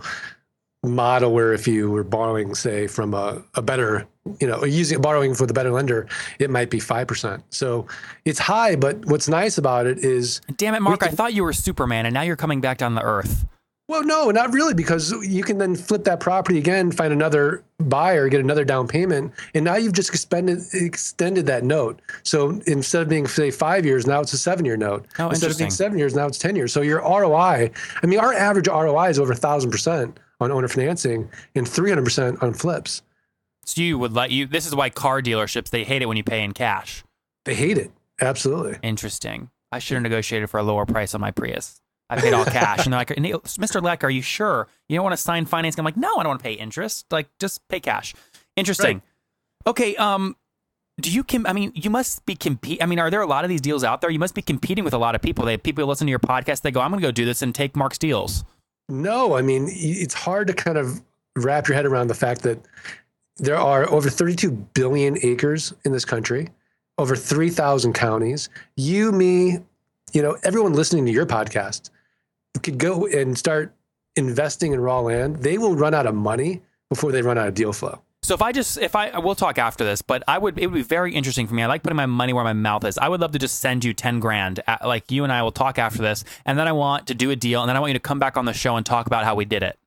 model 0.86 1.34
where 1.34 1.54
if 1.54 1.68
you 1.68 1.90
were 1.92 2.04
borrowing, 2.04 2.56
say, 2.56 2.88
from 2.88 3.14
a, 3.14 3.44
a 3.56 3.62
better, 3.62 4.08
you 4.40 4.48
know, 4.48 4.64
using 4.64 5.02
borrowing 5.02 5.36
for 5.36 5.46
the 5.46 5.54
better 5.54 5.72
lender, 5.72 6.08
it 6.40 6.50
might 6.50 6.70
be 6.70 6.80
five 6.80 7.08
percent. 7.08 7.44
So 7.50 7.88
it's 8.26 8.40
high, 8.40 8.76
but 8.76 9.06
what's 9.06 9.28
nice 9.28 9.58
about 9.58 9.86
it 9.88 10.00
is, 10.00 10.42
Damn 10.58 10.76
it, 10.76 10.82
Mark! 10.82 11.04
I 11.04 11.10
thought 11.10 11.34
you 11.34 11.44
were 11.44 11.54
Superman, 11.54 12.06
and 12.06 12.14
now 12.14 12.22
you're 12.22 12.36
coming 12.36 12.62
back 12.62 12.78
down 12.78 12.96
the 12.96 13.04
Earth. 13.04 13.46
well, 13.88 14.04
no, 14.04 14.32
not 14.32 14.52
really, 14.52 14.74
because 14.74 15.12
you 15.28 15.44
can 15.44 15.58
then 15.60 15.76
flip 15.76 16.04
that 16.06 16.20
property 16.20 16.58
again, 16.58 16.92
find 16.92 17.14
another 17.14 17.64
buyer, 17.80 18.28
get 18.30 18.40
another 18.40 18.66
down 18.66 18.88
payment, 18.88 19.32
and 19.54 19.64
now 19.64 19.76
you've 19.76 19.94
just 19.94 20.10
expended, 20.10 20.60
extended 20.74 21.46
that 21.46 21.64
note. 21.64 22.02
So 22.24 22.60
instead 22.66 23.04
of 23.04 23.10
being 23.10 23.28
say 23.28 23.52
five 23.52 23.86
years, 23.86 24.08
now 24.08 24.22
it's 24.22 24.34
a 24.34 24.38
seven-year 24.38 24.78
note. 24.78 25.06
Oh, 25.20 25.30
instead 25.30 25.52
of 25.52 25.58
being 25.58 25.70
seven 25.70 26.00
years, 26.00 26.16
now 26.16 26.26
it's 26.26 26.40
ten 26.40 26.56
years. 26.56 26.74
So 26.74 26.82
your 26.82 27.00
ROI, 27.02 27.70
I 28.02 28.06
mean, 28.08 28.20
our 28.20 28.34
average 28.34 28.68
ROI 28.68 29.10
is 29.10 29.20
over 29.20 29.34
a 29.34 29.36
thousand 29.36 29.70
percent 29.72 30.18
on 30.40 30.52
owner 30.52 30.68
financing 30.68 31.30
and 31.56 31.68
three 31.68 31.90
hundred 31.90 32.04
percent 32.04 32.42
on 32.42 32.54
flips. 32.54 33.02
So 33.66 33.82
you 33.82 33.98
would 33.98 34.14
let 34.14 34.32
you. 34.32 34.46
This 34.46 34.66
is 34.66 34.76
why 34.76 34.90
car 34.90 35.22
dealerships 35.22 35.70
they 35.70 35.84
hate 35.84 36.02
it 36.02 36.06
when 36.06 36.18
you 36.18 36.24
pay 36.24 36.44
in 36.44 36.54
cash. 36.54 37.04
They 37.46 37.56
hate 37.56 37.78
it. 37.78 37.92
Absolutely. 38.22 38.78
Interesting. 38.82 39.50
I 39.72 39.80
should 39.80 39.96
have 39.96 40.04
negotiated 40.04 40.50
for 40.50 40.60
a 40.60 40.64
lower 40.64 40.86
price 40.86 41.14
on 41.14 41.22
my 41.22 41.32
Prius. 41.32 41.82
I 42.10 42.22
paid 42.22 42.34
all 42.34 42.46
cash, 42.46 42.86
and 42.86 42.94
they're 42.94 43.00
like, 43.00 43.08
"Mr. 43.10 43.82
Leck, 43.82 44.04
are 44.04 44.10
you 44.10 44.22
sure 44.22 44.68
you 44.88 44.96
don't 44.96 45.04
want 45.04 45.14
to 45.14 45.22
sign 45.22 45.46
financing?" 45.46 45.80
I'm 45.80 45.86
like, 45.86 45.98
"No, 45.98 46.18
I 46.18 46.24
don't 46.24 46.30
want 46.30 46.40
to 46.40 46.44
pay 46.44 46.54
interest. 46.54 47.06
Like, 47.12 47.28
just 47.40 47.68
pay 47.68 47.80
cash." 47.80 48.14
Interesting. 48.56 49.02
Okay. 49.68 49.96
Um, 49.96 50.36
do 51.02 51.12
you? 51.12 51.24
Com- 51.24 51.48
I 51.48 51.54
mean, 51.54 51.72
you 51.76 51.90
must 51.90 52.26
be 52.26 52.36
compete. 52.36 52.82
I 52.82 52.86
mean, 52.86 53.00
are 53.00 53.10
there 53.10 53.22
a 53.22 53.26
lot 53.28 53.44
of 53.44 53.50
these 53.50 53.62
deals 53.62 53.84
out 53.84 54.02
there? 54.02 54.10
You 54.12 54.20
must 54.20 54.36
be 54.36 54.42
competing 54.44 54.84
with 54.84 54.94
a 54.94 54.98
lot 54.98 55.16
of 55.16 55.22
people. 55.22 55.46
They 55.46 55.58
people 55.58 55.84
who 55.84 55.90
listen 55.90 56.06
to 56.08 56.12
your 56.12 56.20
podcast. 56.20 56.62
They 56.62 56.72
go, 56.72 56.82
"I'm 56.82 56.92
going 56.92 57.02
to 57.02 57.08
go 57.08 57.12
do 57.12 57.26
this 57.26 57.42
and 57.42 57.54
take 57.54 57.76
Mark's 57.76 57.98
deals." 57.98 58.46
No, 58.88 59.36
I 59.36 59.42
mean, 59.42 59.68
it's 59.70 60.14
hard 60.14 60.48
to 60.48 60.54
kind 60.54 60.78
of 60.78 61.02
wrap 61.36 61.68
your 61.68 61.76
head 61.76 61.86
around 61.86 62.08
the 62.08 62.14
fact 62.14 62.44
that 62.44 62.60
there 63.38 63.58
are 63.58 63.90
over 63.92 64.10
32 64.10 64.52
billion 64.52 65.18
acres 65.24 65.74
in 65.84 65.92
this 65.92 66.06
country, 66.06 66.50
over 66.98 67.16
3,000 67.16 67.94
counties. 67.94 68.50
You, 68.78 69.12
me, 69.12 69.60
you 70.14 70.22
know, 70.22 70.38
everyone 70.44 70.74
listening 70.74 71.06
to 71.06 71.12
your 71.12 71.26
podcast 71.26 71.90
could 72.64 72.78
go 72.78 73.06
and 73.08 73.38
start 73.38 73.74
investing 74.16 74.72
in 74.72 74.80
raw 74.80 75.00
land. 75.00 75.38
They 75.38 75.58
will 75.58 75.76
run 75.76 75.94
out 75.94 76.06
of 76.06 76.16
money 76.16 76.62
before 76.90 77.12
they 77.12 77.22
run 77.22 77.38
out 77.38 77.48
of 77.48 77.54
deal 77.54 77.74
flow. 77.74 78.02
So 78.26 78.34
if 78.34 78.42
I 78.42 78.52
just 78.52 78.80
if 78.80 78.96
I 78.96 79.20
we'll 79.20 79.36
talk 79.36 79.60
after 79.60 79.84
this, 79.84 80.02
but 80.02 80.24
I 80.28 80.40
would 80.40 80.58
it 80.58 80.66
would 80.66 80.74
be 80.74 80.82
very 80.82 81.14
interesting 81.14 81.46
for 81.46 81.54
me. 81.54 81.62
I 81.62 81.68
like 81.68 81.84
putting 81.84 81.96
my 81.96 82.08
money 82.08 82.34
where 82.34 82.44
my 82.44 82.54
mouth 82.54 82.84
is. 82.84 82.98
I 82.98 83.08
would 83.08 83.22
love 83.22 83.34
to 83.34 83.40
just 83.40 83.60
send 83.60 83.86
you 83.86 83.94
ten 83.94 84.20
grand. 84.20 84.62
uh, 84.68 84.78
Like 84.84 85.12
you 85.12 85.24
and 85.24 85.32
I 85.32 85.44
will 85.44 85.52
talk 85.52 85.78
after 85.78 86.02
this, 86.02 86.24
and 86.44 86.58
then 86.58 86.68
I 86.68 86.72
want 86.72 87.06
to 87.08 87.14
do 87.14 87.30
a 87.30 87.36
deal, 87.36 87.62
and 87.62 87.70
then 87.70 87.78
I 87.78 87.80
want 87.80 87.92
you 87.92 87.94
to 87.94 88.00
come 88.00 88.18
back 88.18 88.36
on 88.36 88.46
the 88.46 88.54
show 88.54 88.78
and 88.78 88.86
talk 88.86 89.06
about 89.06 89.26
how 89.26 89.36
we 89.36 89.46
did 89.46 89.62
it. 89.62 89.78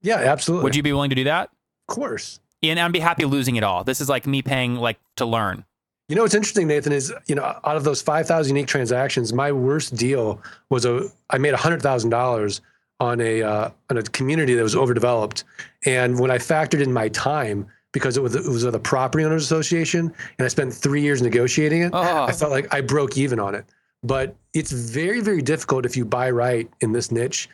Yeah, 0.00 0.16
absolutely. 0.16 0.62
Would 0.64 0.76
you 0.76 0.84
be 0.84 0.92
willing 0.92 1.10
to 1.10 1.16
do 1.16 1.24
that? 1.24 1.50
Of 1.88 1.94
course. 1.96 2.38
And 2.62 2.78
I'd 2.78 2.92
be 2.92 3.00
happy 3.00 3.24
losing 3.24 3.56
it 3.56 3.64
all. 3.64 3.82
This 3.82 4.00
is 4.00 4.08
like 4.08 4.28
me 4.28 4.42
paying 4.42 4.76
like 4.76 5.00
to 5.16 5.26
learn. 5.26 5.64
You 6.08 6.14
know 6.14 6.22
what's 6.22 6.34
interesting, 6.34 6.68
Nathan, 6.68 6.92
is 6.92 7.12
you 7.26 7.34
know 7.34 7.42
out 7.42 7.76
of 7.76 7.82
those 7.82 8.00
five 8.00 8.28
thousand 8.28 8.54
unique 8.54 8.68
transactions, 8.68 9.32
my 9.32 9.50
worst 9.50 9.96
deal 9.96 10.40
was 10.70 10.84
a 10.84 11.08
I 11.30 11.38
made 11.38 11.54
hundred 11.54 11.82
thousand 11.82 12.10
dollars 12.10 12.60
on 13.02 13.20
a 13.20 13.42
uh, 13.42 13.70
on 13.90 13.98
a 13.98 14.02
community 14.02 14.54
that 14.54 14.62
was 14.62 14.76
overdeveloped, 14.76 15.42
and 15.84 16.18
when 16.20 16.30
I 16.30 16.38
factored 16.38 16.80
in 16.80 16.92
my 16.92 17.08
time 17.08 17.66
because 17.92 18.16
it 18.16 18.22
was 18.22 18.36
it 18.36 18.46
was 18.46 18.64
with 18.64 18.74
a 18.76 18.78
property 18.78 19.24
owners 19.24 19.42
association, 19.42 20.12
and 20.38 20.44
I 20.44 20.48
spent 20.48 20.72
three 20.72 21.02
years 21.02 21.20
negotiating 21.20 21.82
it, 21.82 21.90
Oh. 21.92 22.24
I 22.24 22.32
felt 22.32 22.52
like 22.52 22.72
I 22.72 22.80
broke 22.80 23.18
even 23.18 23.40
on 23.40 23.54
it. 23.56 23.64
But 24.04 24.36
it's 24.54 24.70
very 24.70 25.20
very 25.20 25.42
difficult 25.42 25.84
if 25.84 25.96
you 25.96 26.04
buy 26.04 26.30
right 26.30 26.70
in 26.80 26.92
this 26.92 27.10
niche 27.10 27.48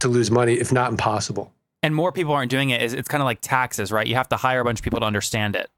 to 0.00 0.08
lose 0.08 0.30
money, 0.30 0.54
if 0.54 0.72
not 0.72 0.90
impossible. 0.90 1.52
And 1.82 1.94
more 1.94 2.10
people 2.10 2.32
aren't 2.32 2.50
doing 2.50 2.70
it. 2.70 2.82
It's, 2.82 2.92
it's 2.92 3.08
kind 3.08 3.22
of 3.22 3.24
like 3.24 3.38
taxes, 3.40 3.92
right? 3.92 4.06
You 4.06 4.16
have 4.16 4.28
to 4.30 4.36
hire 4.36 4.60
a 4.60 4.64
bunch 4.64 4.80
of 4.80 4.84
people 4.84 4.98
to 4.98 5.06
understand 5.06 5.54
it. 5.54 5.70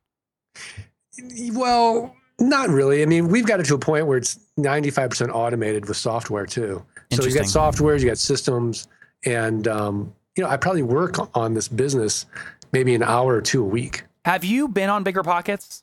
Well, 1.53 2.17
not 2.39 2.71
really. 2.71 3.03
I 3.03 3.07
mean, 3.07 3.29
we've 3.29 3.47
got 3.47 3.61
it 3.61 3.67
to 3.67 3.75
a 3.75 3.79
point 3.79 4.07
where 4.07 4.17
it's 4.17 4.39
95% 4.59 5.31
automated 5.31 5.87
with 5.87 5.99
software 5.99 6.47
too. 6.47 6.83
So 7.13 7.25
you 7.25 7.35
got 7.35 7.45
softwares, 7.45 8.01
you 8.01 8.07
got 8.07 8.19
systems, 8.19 8.89
and 9.25 9.67
um, 9.69 10.15
you 10.37 10.45
know, 10.45 10.51
I 10.51 10.57
probably 10.57 10.83
work 10.83 11.17
on 11.37 11.55
this 11.55 11.69
business 11.69 12.27
maybe 12.73 12.95
an 12.95 13.03
hour 13.03 13.35
or 13.35 13.43
two 13.43 13.63
a 13.63 13.67
week. 13.67 14.05
Have 14.25 14.45
you 14.45 14.69
been 14.69 14.91
on 14.91 15.03
Bigger 15.03 15.23
Pockets? 15.23 15.83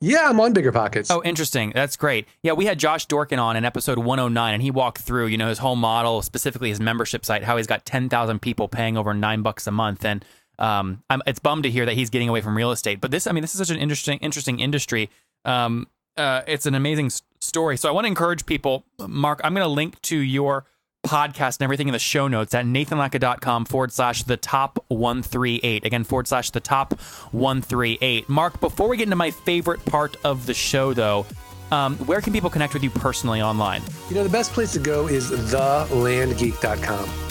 Yeah, 0.00 0.28
I'm 0.28 0.40
on 0.40 0.52
Bigger 0.52 0.72
Pockets. 0.72 1.10
Oh, 1.10 1.22
interesting. 1.24 1.72
That's 1.74 1.96
great. 1.96 2.26
Yeah, 2.42 2.52
we 2.52 2.66
had 2.66 2.78
Josh 2.78 3.06
Dorkin 3.06 3.38
on 3.38 3.56
in 3.56 3.64
episode 3.64 3.98
109, 3.98 4.54
and 4.54 4.62
he 4.62 4.70
walked 4.70 4.98
through, 4.98 5.26
you 5.26 5.38
know, 5.38 5.48
his 5.48 5.58
whole 5.58 5.76
model, 5.76 6.22
specifically 6.22 6.70
his 6.70 6.80
membership 6.80 7.24
site, 7.24 7.44
how 7.44 7.56
he's 7.56 7.66
got 7.66 7.84
10,000 7.84 8.40
people 8.40 8.68
paying 8.68 8.96
over 8.96 9.14
nine 9.14 9.42
bucks 9.42 9.66
a 9.66 9.70
month, 9.70 10.04
and 10.04 10.24
um, 10.58 11.02
I'm, 11.08 11.22
it's 11.26 11.38
bummed 11.38 11.62
to 11.64 11.70
hear 11.70 11.86
that 11.86 11.94
he's 11.94 12.10
getting 12.10 12.28
away 12.28 12.40
from 12.40 12.56
real 12.56 12.72
estate. 12.72 13.00
But 13.00 13.10
this, 13.10 13.26
I 13.26 13.32
mean, 13.32 13.42
this 13.42 13.54
is 13.54 13.58
such 13.58 13.70
an 13.70 13.80
interesting, 13.80 14.18
interesting 14.18 14.58
industry. 14.58 15.10
Um, 15.44 15.86
uh, 16.16 16.42
it's 16.46 16.66
an 16.66 16.74
amazing 16.74 17.06
s- 17.06 17.22
story. 17.40 17.76
So 17.76 17.88
I 17.88 17.92
want 17.92 18.06
to 18.06 18.08
encourage 18.08 18.46
people, 18.46 18.84
Mark. 18.98 19.40
I'm 19.44 19.54
going 19.54 19.64
to 19.64 19.68
link 19.72 20.00
to 20.02 20.16
your 20.16 20.64
podcast 21.06 21.56
and 21.56 21.62
everything 21.62 21.88
in 21.88 21.92
the 21.92 21.98
show 21.98 22.28
notes 22.28 22.54
at 22.54 22.64
nathanlatka.com 22.64 23.64
forward 23.64 23.92
slash 23.92 24.22
the 24.24 24.36
top 24.36 24.84
138. 24.88 25.84
Again, 25.84 26.04
forward 26.04 26.28
slash 26.28 26.50
the 26.50 26.60
top 26.60 27.00
138. 27.32 28.28
Mark, 28.28 28.60
before 28.60 28.88
we 28.88 28.96
get 28.96 29.04
into 29.04 29.16
my 29.16 29.30
favorite 29.30 29.84
part 29.84 30.16
of 30.24 30.46
the 30.46 30.54
show, 30.54 30.92
though, 30.92 31.26
um, 31.70 31.96
where 31.98 32.20
can 32.20 32.32
people 32.32 32.50
connect 32.50 32.74
with 32.74 32.82
you 32.82 32.90
personally 32.90 33.40
online? 33.42 33.82
You 34.08 34.14
know, 34.16 34.22
the 34.22 34.30
best 34.30 34.52
place 34.52 34.72
to 34.72 34.78
go 34.78 35.08
is 35.08 35.30
thelandgeek.com. 35.30 37.26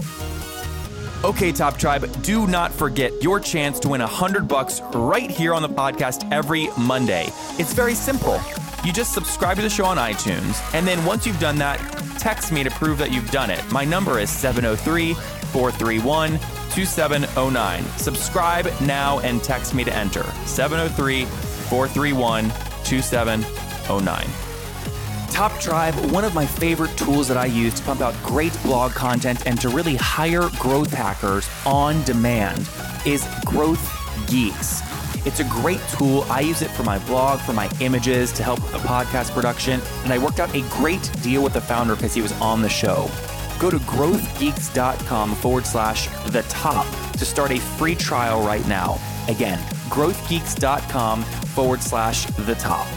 Okay, 1.24 1.52
Top 1.52 1.78
Tribe, 1.78 2.22
do 2.22 2.46
not 2.46 2.72
forget 2.72 3.12
your 3.24 3.40
chance 3.40 3.80
to 3.80 3.90
win 3.90 4.02
100 4.02 4.48
bucks 4.48 4.82
right 4.94 5.32
here 5.32 5.56
on 5.56 5.64
the 5.64 5.70
podcast 5.70 6.32
every 6.32 6.70
Monday. 6.78 7.30
It's 7.58 7.74
very 7.74 7.96
simple. 7.96 8.40
You 8.84 8.94
just 8.94 9.14
subscribe 9.14 9.58
to 9.58 9.64
the 9.64 9.70
show 9.70 9.86
on 9.86 9.98
iTunes, 9.98 10.62
and 10.76 10.88
then 10.88 11.04
once 11.04 11.26
you've 11.26 11.40
done 11.40 11.58
that, 11.58 11.80
text 12.26 12.52
me 12.52 12.64
to 12.64 12.72
prove 12.72 12.98
that 12.98 13.12
you've 13.12 13.30
done 13.30 13.52
it. 13.52 13.64
My 13.72 13.86
number 13.86 14.18
is 14.18 14.32
703 14.32 15.14
431 15.14 16.32
2709. 16.72 17.84
Subscribe 18.00 18.82
now 18.82 19.20
and 19.20 19.44
text 19.44 19.76
me 19.76 19.84
to 19.84 19.94
enter 19.94 20.24
703 20.48 21.26
431 21.26 22.52
2709. 22.84 24.28
Top 25.30 25.60
Tribe, 25.60 25.94
one 26.12 26.24
of 26.26 26.34
my 26.34 26.48
favorite 26.48 26.98
tools 26.98 27.28
that 27.28 27.38
I 27.38 27.46
use 27.46 27.76
to 27.76 27.84
pump 27.84 28.02
out 28.02 28.16
great 28.24 28.58
blog 28.64 28.94
content 28.94 29.46
and 29.46 29.62
to 29.62 29.70
really 29.70 29.96
hire 29.96 30.50
growth 30.58 30.92
hackers 30.92 31.48
on 31.64 32.02
demand 32.06 32.68
is 33.06 33.24
Growth 33.46 33.88
Geeks. 34.26 34.95
It's 35.26 35.40
a 35.40 35.44
great 35.46 35.82
tool. 35.92 36.26
I 36.30 36.42
use 36.42 36.62
it 36.62 36.72
for 36.72 36.84
my 36.84 37.00
blog, 37.00 37.40
for 37.40 37.54
my 37.54 37.70
images, 37.80 38.32
to 38.34 38.44
help 38.44 38.62
with 38.62 38.72
the 38.72 38.78
podcast 38.80 39.32
production, 39.32 39.82
and 40.04 40.14
I 40.14 40.18
worked 40.18 40.40
out 40.40 40.54
a 40.56 40.62
great 40.70 41.10
deal 41.22 41.44
with 41.44 41.54
the 41.54 41.62
founder 41.62 41.96
because 41.96 42.14
he 42.14 42.22
was 42.22 42.32
on 42.34 42.62
the 42.62 42.70
show. 42.70 43.10
Go 43.60 43.72
to 43.72 43.78
growthgeeks.com 43.78 45.36
forward 45.36 45.66
slash 45.66 46.08
the 46.28 46.44
top 46.44 46.86
to 47.14 47.26
start 47.26 47.52
a 47.52 47.60
free 47.60 47.96
trial 47.96 48.46
right 48.46 48.66
now. 48.68 49.00
Again, 49.28 49.58
growthgeeks.com 49.90 51.24
forward 51.24 51.82
slash 51.82 52.26
the 52.26 52.56
top 52.56 52.88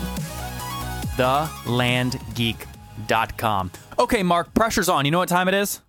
thelandgeek.com. 1.19 3.73
Okay, 3.99 4.23
Mark, 4.23 4.55
pressure's 4.55 4.89
on. 4.89 5.05
You 5.05 5.11
know 5.11 5.19
what 5.19 5.29
time 5.29 5.49
it 5.49 5.55
is? 5.55 5.81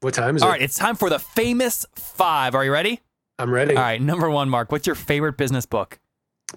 What 0.00 0.12
time 0.14 0.34
is 0.36 0.42
All 0.42 0.48
it? 0.48 0.50
All 0.50 0.54
right, 0.54 0.62
it's 0.62 0.76
time 0.76 0.96
for 0.96 1.08
the 1.08 1.20
famous 1.20 1.86
five. 1.94 2.56
Are 2.56 2.64
you 2.64 2.72
ready? 2.72 3.00
I'm 3.42 3.50
ready. 3.52 3.74
All 3.76 3.82
right, 3.82 4.00
number 4.00 4.30
one, 4.30 4.48
Mark, 4.48 4.70
what's 4.70 4.86
your 4.86 4.94
favorite 4.94 5.36
business 5.36 5.66
book? 5.66 5.98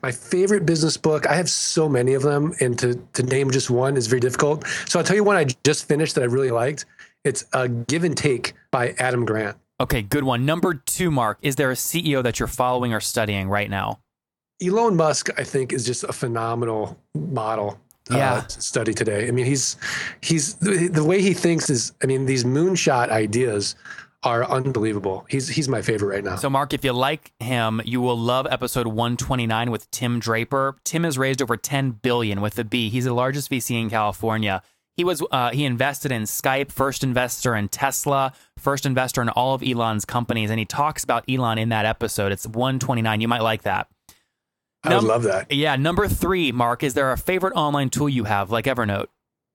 My 0.04 0.12
favorite 0.12 0.65
business 0.65 0.98
book, 0.98 1.25
I 1.25 1.34
have 1.36 1.50
so 1.50 1.89
many 1.89 2.13
of 2.13 2.22
them, 2.22 2.54
and 2.60 2.77
to, 2.80 2.96
to 3.13 3.24
name 3.24 3.50
just 3.50 3.70
one 3.72 3.98
is 3.98 4.06
very 4.08 4.20
difficult. 4.20 4.68
So 4.88 5.00
I'll 5.00 5.06
tell 5.06 5.15
you 5.15 5.24
one 5.24 5.36
I 5.36 5.46
just 5.63 5.88
finished 5.88 6.13
that 6.15 6.22
I 6.22 6.25
really 6.27 6.51
liked. 6.51 6.86
It's 7.24 7.46
a 7.54 7.68
Give 7.68 8.04
and 8.04 8.15
Take 8.15 8.54
by 8.72 8.89
Adam 9.00 9.25
Grant. 9.25 9.58
Okay, 9.80 10.04
good 10.04 10.24
one. 10.24 10.46
Number 10.46 10.75
two, 10.75 11.10
Mark, 11.10 11.39
is 11.42 11.56
there 11.56 11.72
a 11.72 11.75
CEO 11.75 12.22
that 12.22 12.39
you're 12.39 12.48
following 12.48 12.94
or 12.94 13.00
studying 13.00 13.50
right 13.50 13.70
now? 13.70 14.00
Elon 14.63 14.96
Musk, 14.96 15.30
I 15.39 15.44
think, 15.44 15.74
is 15.74 15.86
just 15.86 16.04
a 16.04 16.13
phenomenal 16.13 17.00
model 17.15 17.80
Yeah. 18.12 18.34
uh, 18.34 18.48
study 18.48 18.94
today. 18.94 19.27
I 19.27 19.32
mean, 19.32 19.46
he's 19.46 19.75
he's 20.22 20.54
the, 20.56 20.88
the 20.88 21.04
way 21.04 21.22
he 21.22 21.34
thinks 21.34 21.70
is. 21.70 21.94
I 22.04 22.06
mean, 22.06 22.25
these 22.25 22.44
moonshot 22.44 23.10
ideas 23.10 23.75
are 24.25 24.44
unbelievable. 24.44 25.25
He's 25.29 25.48
he's 25.48 25.70
my 25.70 25.82
favorite 25.82 26.15
right 26.15 26.24
now. 26.24 26.36
So, 26.36 26.50
Mark, 26.50 26.74
if 26.74 26.84
you 26.84 26.91
like 26.91 27.32
him, 27.39 27.82
you 27.86 28.01
will 28.01 28.17
love 28.17 28.48
episode 28.50 28.88
129 28.88 29.72
with 29.72 29.89
Tim 29.91 30.20
Draper. 30.20 30.75
Tim 30.84 31.03
has 31.03 31.17
raised 31.17 31.41
over 31.41 31.55
10 31.55 31.91
billion 31.91 32.41
with 32.41 32.55
the 32.55 32.65
B. 32.65 32.89
He's 32.89 33.05
the 33.05 33.13
largest 33.13 33.50
VC 33.50 33.79
in 33.79 33.89
California. 33.89 34.62
He 34.98 35.03
was 35.03 35.22
uh, 35.32 35.51
he 35.51 35.63
invested 35.63 36.12
in 36.12 36.24
Skype, 36.24 36.72
first 36.72 37.03
investor 37.03 37.55
in 37.55 37.67
Tesla, 37.70 38.34
first 38.58 38.86
investor 38.86 39.22
in 39.22 39.29
all 39.29 39.53
of 39.53 39.62
Elon's 39.62 40.05
companies, 40.05 40.50
and 40.50 40.58
he 40.58 40.65
talks 40.65 41.03
about 41.03 41.24
Elon 41.29 41.58
in 41.58 41.70
that 41.70 41.86
episode. 41.86 42.32
It's 42.32 42.48
129. 42.48 43.22
You 43.22 43.27
might 43.27 43.41
like 43.41 43.62
that. 43.63 43.88
I 44.84 44.96
would 44.96 45.03
love 45.03 45.24
that. 45.24 45.51
Yeah. 45.51 45.75
Number 45.75 46.08
three, 46.08 46.51
Mark, 46.51 46.84
is 46.84 46.94
there 46.94 47.12
a 47.12 47.17
favorite 47.17 47.53
online 47.55 47.89
tool 47.89 48.08
you 48.08 48.25
have, 48.25 48.51
like 48.51 48.65
Evernote? 48.65 49.08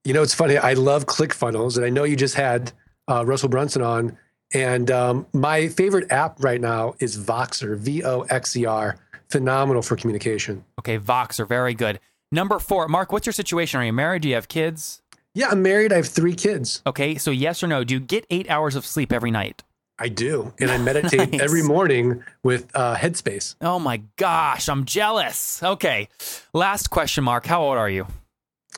You 0.05 0.13
know, 0.13 0.23
it's 0.23 0.35
funny. 0.35 0.57
I 0.57 0.73
love 0.73 1.07
ClickFunnels, 1.07 1.77
and 1.77 1.85
I 1.85 1.91
know 1.91 2.05
you 2.05 2.17
just 2.17 2.35
had 2.35 2.73
uh, 3.09 3.25
Russell 3.25 3.49
Brunson 3.49 3.83
on, 3.83 4.19
And 4.53 4.91
um, 4.91 5.27
my 5.33 5.69
favorite 5.69 6.11
app 6.11 6.43
right 6.43 6.61
now 6.61 6.95
is 6.99 7.17
Voxer, 7.19 7.77
V 7.77 8.03
O 8.05 8.23
X 8.23 8.57
E 8.57 8.65
R. 8.67 8.97
Phenomenal 9.29 9.83
for 9.83 9.97
communication. 9.97 10.65
Okay, 10.81 10.99
Voxer, 10.99 11.47
very 11.47 11.73
good. 11.75 12.01
Number 12.33 12.59
four, 12.59 12.89
Mark, 12.89 13.13
what's 13.13 13.27
your 13.27 13.33
situation? 13.33 13.81
Are 13.81 13.85
you 13.85 13.93
married? 13.93 14.23
Do 14.23 14.29
you 14.29 14.35
have 14.35 14.49
kids? 14.49 15.03
Yeah, 15.35 15.51
I'm 15.51 15.63
married. 15.63 15.93
I 15.93 15.97
have 15.97 16.09
three 16.09 16.35
kids. 16.35 16.83
Okay, 16.87 17.15
so 17.17 17.31
yes 17.31 17.63
or 17.63 17.69
no, 17.69 17.85
do 17.85 17.95
you 17.95 18.01
get 18.01 18.27
eight 18.31 18.51
hours 18.51 18.75
of 18.75 18.85
sleep 18.85 19.13
every 19.13 19.31
night? 19.31 19.63
I 20.01 20.09
do. 20.09 20.53
And 20.59 20.71
I 20.71 20.79
meditate 20.79 21.31
Nice. 21.33 21.41
every 21.43 21.63
morning 21.63 22.25
with 22.43 22.69
uh, 22.75 22.97
Headspace. 22.97 23.55
Oh 23.61 23.79
my 23.79 24.03
gosh, 24.17 24.69
I'm 24.69 24.85
jealous. 24.85 25.63
Okay, 25.63 26.09
last 26.53 26.91
question, 26.91 27.23
Mark. 27.23 27.47
How 27.47 27.63
old 27.63 27.77
are 27.77 27.91
you? 27.91 28.07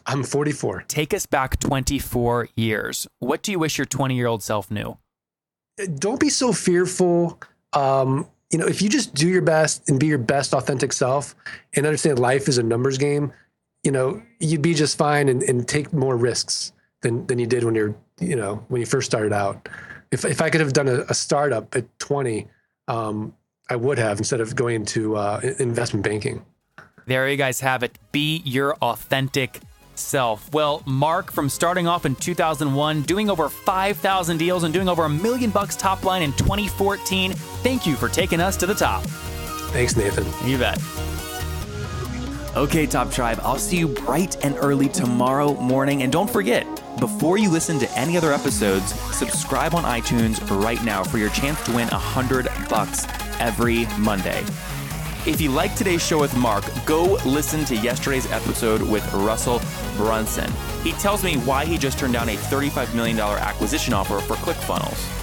I'm 0.05 0.25
44. 0.25 0.85
Take 0.89 1.15
us 1.15 1.25
back 1.27 1.59
24 1.61 2.49
years. 2.57 3.07
What 3.21 3.43
do 3.43 3.53
you 3.53 3.59
wish 3.59 3.79
your 3.79 3.85
20 3.87 4.15
year 4.17 4.27
old 4.27 4.43
self 4.43 4.71
knew? 4.71 4.99
Don't 5.99 6.21
be 6.21 6.29
so 6.29 6.53
fearful. 6.53 7.41
Um, 7.73 8.29
you 8.51 8.59
know, 8.59 8.67
if 8.67 8.83
you 8.83 8.89
just 8.89 9.15
do 9.15 9.29
your 9.29 9.43
best 9.43 9.89
and 9.89 9.99
be 9.99 10.07
your 10.07 10.19
best 10.19 10.53
authentic 10.53 10.93
self 10.93 11.35
and 11.75 11.87
understand 11.87 12.19
life 12.19 12.49
is 12.49 12.59
a 12.59 12.63
numbers 12.63 12.99
game, 12.99 13.33
you 13.83 13.91
know, 13.91 14.23
you'd 14.39 14.63
be 14.63 14.75
just 14.75 14.99
fine 14.99 15.29
and, 15.29 15.43
and 15.43 15.67
take 15.67 15.93
more 15.93 16.17
risks 16.17 16.73
than, 17.01 17.27
than 17.27 17.39
you 17.39 17.47
did 17.47 17.65
when 17.65 17.75
you're, 17.75 17.95
you 18.21 18.37
know, 18.37 18.65
when 18.69 18.81
you 18.81 18.87
first 18.87 19.11
started 19.11 19.33
out. 19.33 19.69
If, 20.11 20.25
if 20.25 20.43
I 20.43 20.51
could 20.51 20.61
have 20.61 20.75
done 20.75 20.89
a, 20.89 21.01
a 21.09 21.15
startup 21.15 21.75
at 21.75 21.99
20, 21.99 22.47
um, 22.89 23.35
I 23.71 23.77
would 23.77 23.99
have 23.99 24.19
instead 24.19 24.41
of 24.41 24.55
going 24.55 24.77
into 24.77 25.17
uh, 25.17 25.41
investment 25.59 26.05
banking. 26.05 26.45
There 27.07 27.29
you 27.29 27.37
guys 27.37 27.61
have 27.61 27.83
it. 27.83 27.99
Be 28.13 28.43
your 28.45 28.75
authentic 28.77 29.61
self. 30.03 30.53
Well, 30.53 30.83
Mark, 30.87 31.33
from 31.33 31.49
starting 31.49 31.87
off 31.87 32.05
in 32.07 32.15
2001, 32.17 33.03
doing 33.03 33.31
over 33.31 33.49
5,000 33.49 34.37
deals 34.37 34.65
and 34.65 34.75
doing 34.75 34.89
over 34.89 35.05
a 35.05 35.09
million 35.09 35.51
bucks 35.51 35.77
top 35.77 36.05
line 36.05 36.23
in 36.23 36.33
2014, 36.33 37.33
thank 37.33 37.87
you 37.87 37.95
for 37.95 38.09
taking 38.09 38.41
us 38.41 38.57
to 38.59 38.67
the 38.67 38.75
top. 38.75 39.03
Thanks, 39.73 39.97
Nathan. 39.97 40.27
You 40.49 40.59
bet. 40.59 40.79
Okay, 42.55 42.87
Top 42.87 43.11
Tribe, 43.11 43.41
I'll 43.43 43.57
see 43.57 43.79
you 43.79 43.89
bright 43.89 44.45
and 44.45 44.55
early 44.59 44.91
tomorrow 44.91 45.55
morning. 45.55 46.03
And 46.03 46.13
don't 46.13 46.29
forget, 46.29 46.67
before 47.01 47.39
you 47.39 47.49
listen 47.49 47.79
to 47.79 47.91
any 47.99 48.19
other 48.19 48.31
episodes, 48.31 48.93
subscribe 49.17 49.75
on 49.75 49.85
iTunes 49.85 50.39
right 50.63 50.83
now 50.85 51.03
for 51.03 51.17
your 51.17 51.31
chance 51.31 51.63
to 51.65 51.73
win 51.73 51.89
100 51.89 52.49
bucks 52.69 53.07
every 53.41 53.87
Monday. 53.99 54.45
If 55.25 55.41
you 55.41 55.53
like 55.53 55.77
today's 55.77 56.05
show 56.05 56.19
with 56.19 56.37
Mark, 56.37 56.65
go 56.85 57.05
listen 57.25 57.65
to 57.67 57.77
yesterday's 57.77 58.29
episode 58.33 58.83
with 58.83 59.09
Russell 59.13 59.63
Brunson. 59.97 60.51
He 60.83 60.91
tells 60.95 61.23
me 61.23 61.37
why 61.37 61.65
he 61.65 61.79
just 61.79 61.97
turned 61.97 62.15
down 62.15 62.29
a 62.29 62.35
$35 62.35 62.93
million 62.93 63.21
acquisition 63.21 63.95
offer 63.95 64.19
for 64.19 64.35
ClickFunnels. 64.35 65.22